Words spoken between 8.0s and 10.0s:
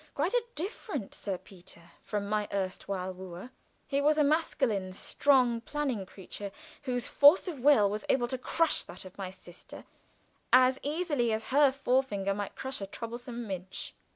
able to crush that of my sister